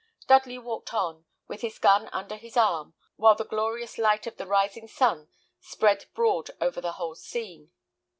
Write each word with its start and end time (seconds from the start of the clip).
Dudley 0.25 0.57
walked 0.57 0.95
on, 0.95 1.25
with 1.47 1.61
his 1.61 1.77
gun 1.77 2.07
under 2.11 2.35
his 2.35 2.57
arm, 2.57 2.95
while 3.17 3.35
the 3.35 3.45
glorious 3.45 3.99
light 3.99 4.25
of 4.25 4.37
the 4.37 4.47
rising 4.47 4.87
sun 4.87 5.27
spread 5.59 6.07
broad 6.15 6.49
over 6.59 6.81
the 6.81 6.93
whole 6.93 7.13
scene. 7.13 7.71